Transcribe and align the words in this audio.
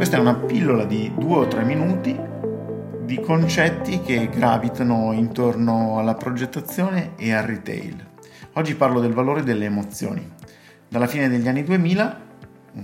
Questa 0.00 0.16
è 0.16 0.20
una 0.20 0.34
pillola 0.34 0.86
di 0.86 1.12
due 1.14 1.40
o 1.40 1.46
tre 1.46 1.62
minuti 1.62 2.18
di 3.02 3.20
concetti 3.20 4.00
che 4.00 4.30
gravitano 4.30 5.12
intorno 5.12 5.98
alla 5.98 6.14
progettazione 6.14 7.12
e 7.18 7.34
al 7.34 7.44
retail. 7.44 8.08
Oggi 8.54 8.76
parlo 8.76 9.00
del 9.00 9.12
valore 9.12 9.42
delle 9.42 9.66
emozioni. 9.66 10.26
Dalla 10.88 11.06
fine 11.06 11.28
degli 11.28 11.46
anni 11.46 11.64
2000, 11.64 12.20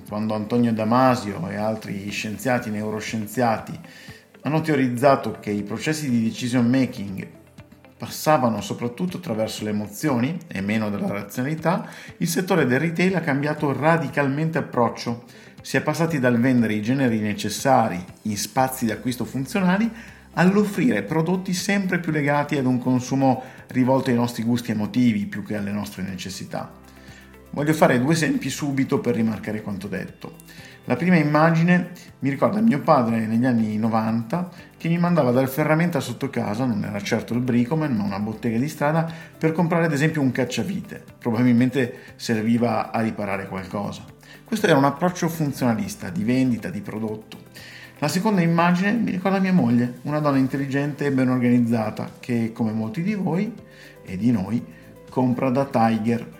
quando 0.06 0.34
Antonio 0.34 0.74
Damasio 0.74 1.48
e 1.48 1.56
altri 1.56 2.10
scienziati 2.10 2.68
neuroscienziati 2.68 3.80
hanno 4.42 4.60
teorizzato 4.60 5.38
che 5.40 5.50
i 5.50 5.62
processi 5.62 6.10
di 6.10 6.22
decision 6.22 6.68
making 6.68 7.26
passavano 7.96 8.60
soprattutto 8.60 9.16
attraverso 9.16 9.64
le 9.64 9.70
emozioni 9.70 10.38
e 10.48 10.60
meno 10.60 10.90
dalla 10.90 11.08
razionalità, 11.08 11.88
il 12.18 12.28
settore 12.28 12.66
del 12.66 12.78
retail 12.78 13.16
ha 13.16 13.20
cambiato 13.20 13.72
radicalmente 13.72 14.58
approccio 14.58 15.24
si 15.66 15.76
è 15.76 15.80
passati 15.80 16.20
dal 16.20 16.38
vendere 16.38 16.74
i 16.74 16.80
generi 16.80 17.18
necessari 17.18 18.00
in 18.22 18.36
spazi 18.36 18.84
di 18.84 18.92
acquisto 18.92 19.24
funzionali 19.24 19.90
all'offrire 20.34 21.02
prodotti 21.02 21.52
sempre 21.54 21.98
più 21.98 22.12
legati 22.12 22.56
ad 22.56 22.66
un 22.66 22.78
consumo 22.78 23.42
rivolto 23.66 24.10
ai 24.10 24.14
nostri 24.14 24.44
gusti 24.44 24.70
emotivi 24.70 25.26
più 25.26 25.42
che 25.42 25.56
alle 25.56 25.72
nostre 25.72 26.04
necessità. 26.04 26.70
Voglio 27.50 27.72
fare 27.72 28.00
due 28.00 28.12
esempi 28.12 28.50
subito 28.50 29.00
per 29.00 29.14
rimarcare 29.14 29.62
quanto 29.62 29.88
detto. 29.88 30.34
La 30.84 30.94
prima 30.94 31.16
immagine 31.16 31.90
mi 32.20 32.30
ricorda 32.30 32.60
mio 32.60 32.80
padre 32.80 33.26
negli 33.26 33.44
anni 33.44 33.76
90 33.76 34.50
che 34.76 34.88
mi 34.88 34.98
mandava 34.98 35.32
dal 35.32 35.48
ferramenta 35.48 35.98
sotto 35.98 36.30
casa, 36.30 36.64
non 36.64 36.84
era 36.84 37.00
certo 37.00 37.34
il 37.34 37.40
Bricoman 37.40 37.92
ma 37.92 38.04
una 38.04 38.20
bottega 38.20 38.56
di 38.56 38.68
strada, 38.68 39.10
per 39.36 39.50
comprare 39.50 39.86
ad 39.86 39.92
esempio 39.92 40.20
un 40.20 40.30
cacciavite. 40.30 41.02
Probabilmente 41.18 42.14
serviva 42.14 42.92
a 42.92 43.00
riparare 43.00 43.48
qualcosa. 43.48 44.04
Questo 44.44 44.66
era 44.66 44.78
un 44.78 44.84
approccio 44.84 45.28
funzionalista, 45.28 46.10
di 46.10 46.22
vendita, 46.22 46.68
di 46.68 46.80
prodotto. 46.80 47.38
La 47.98 48.08
seconda 48.08 48.42
immagine 48.42 48.92
mi 48.92 49.10
ricorda 49.10 49.40
mia 49.40 49.52
moglie, 49.52 50.00
una 50.02 50.20
donna 50.20 50.36
intelligente 50.36 51.06
e 51.06 51.12
ben 51.12 51.30
organizzata 51.30 52.12
che, 52.20 52.52
come 52.52 52.70
molti 52.70 53.02
di 53.02 53.14
voi 53.14 53.52
e 54.04 54.16
di 54.16 54.30
noi, 54.30 54.64
compra 55.08 55.50
da 55.50 55.64
Tiger 55.64 56.35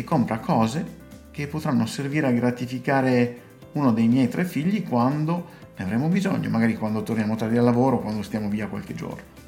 e 0.00 0.04
compra 0.04 0.38
cose 0.38 0.98
che 1.30 1.46
potranno 1.46 1.86
servire 1.86 2.26
a 2.26 2.32
gratificare 2.32 3.48
uno 3.72 3.92
dei 3.92 4.08
miei 4.08 4.28
tre 4.28 4.44
figli 4.44 4.82
quando 4.82 5.58
ne 5.76 5.84
avremo 5.84 6.08
bisogno, 6.08 6.50
magari 6.50 6.76
quando 6.76 7.02
torniamo 7.02 7.36
tardi 7.36 7.56
al 7.56 7.64
lavoro 7.64 8.00
quando 8.00 8.22
stiamo 8.22 8.48
via 8.48 8.66
qualche 8.66 8.94
giorno. 8.94 9.38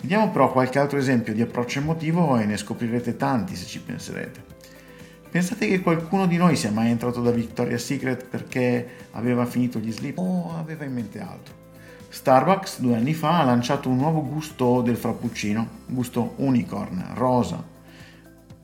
Vediamo 0.00 0.30
però 0.30 0.52
qualche 0.52 0.78
altro 0.78 0.98
esempio 0.98 1.34
di 1.34 1.42
approccio 1.42 1.80
emotivo 1.80 2.38
e 2.38 2.44
ne 2.44 2.56
scoprirete 2.56 3.16
tanti 3.16 3.56
se 3.56 3.66
ci 3.66 3.80
penserete. 3.80 4.56
Pensate 5.28 5.66
che 5.66 5.80
qualcuno 5.80 6.26
di 6.26 6.36
noi 6.36 6.56
sia 6.56 6.70
mai 6.70 6.90
entrato 6.90 7.20
da 7.20 7.30
Victoria's 7.30 7.84
Secret 7.84 8.26
perché 8.26 8.88
aveva 9.12 9.44
finito 9.44 9.78
gli 9.78 9.92
slip 9.92 10.18
o 10.18 10.54
aveva 10.56 10.84
in 10.84 10.94
mente 10.94 11.20
altro? 11.20 11.54
Starbucks 12.08 12.80
due 12.80 12.96
anni 12.96 13.12
fa 13.12 13.40
ha 13.40 13.44
lanciato 13.44 13.90
un 13.90 13.96
nuovo 13.96 14.22
gusto 14.22 14.80
del 14.80 14.96
frappuccino, 14.96 15.68
gusto 15.86 16.34
unicorn, 16.36 17.10
rosa. 17.14 17.76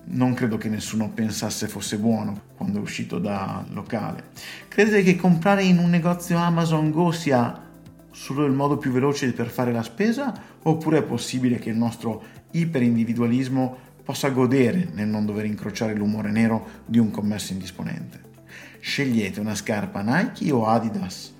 Non 0.06 0.34
credo 0.34 0.58
che 0.58 0.68
nessuno 0.68 1.10
pensasse 1.10 1.66
fosse 1.66 1.98
buono 1.98 2.40
quando 2.56 2.78
è 2.78 2.82
uscito 2.82 3.18
dal 3.18 3.64
locale. 3.70 4.30
Credete 4.68 5.02
che 5.02 5.16
comprare 5.16 5.62
in 5.64 5.78
un 5.78 5.88
negozio 5.88 6.36
Amazon 6.36 6.90
Go 6.90 7.10
sia 7.10 7.62
solo 8.10 8.44
il 8.44 8.52
modo 8.52 8.76
più 8.76 8.92
veloce 8.92 9.32
per 9.32 9.48
fare 9.48 9.72
la 9.72 9.82
spesa? 9.82 10.32
Oppure 10.62 10.98
è 10.98 11.02
possibile 11.02 11.58
che 11.58 11.70
il 11.70 11.76
nostro 11.76 12.22
iperindividualismo 12.50 13.76
possa 14.04 14.28
godere 14.28 14.88
nel 14.92 15.08
non 15.08 15.24
dover 15.24 15.46
incrociare 15.46 15.94
l'umore 15.94 16.30
nero 16.30 16.66
di 16.84 16.98
un 16.98 17.10
commesso 17.10 17.52
indisponente. 17.52 18.32
Scegliete 18.78 19.40
una 19.40 19.54
scarpa 19.54 20.02
Nike 20.02 20.52
o 20.52 20.66
Adidas 20.66 21.32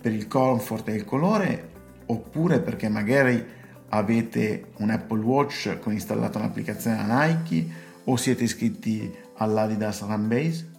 per 0.00 0.12
il 0.12 0.26
comfort 0.26 0.88
e 0.88 0.94
il 0.94 1.04
colore 1.04 1.70
oppure 2.06 2.60
perché 2.60 2.88
magari 2.88 3.56
avete 3.90 4.72
un 4.78 4.90
Apple 4.90 5.20
Watch 5.20 5.78
con 5.78 5.92
installata 5.92 6.38
un'applicazione 6.38 7.04
Nike 7.04 7.86
o 8.10 8.16
siete 8.16 8.44
iscritti 8.44 9.14
all'Adidas 9.36 10.02
Runbase? 10.02 10.70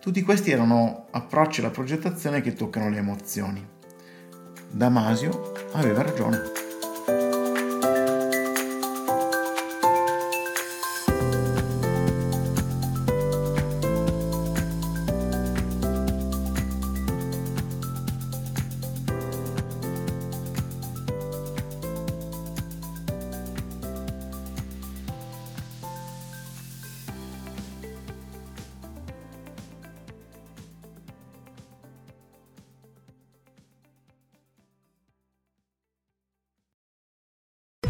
Tutti 0.00 0.22
questi 0.22 0.50
erano 0.50 1.06
approcci 1.10 1.60
alla 1.60 1.70
progettazione 1.70 2.40
che 2.40 2.54
toccano 2.54 2.88
le 2.88 2.98
emozioni. 2.98 3.66
Damasio 4.70 5.52
aveva 5.72 6.02
ragione. 6.02 6.65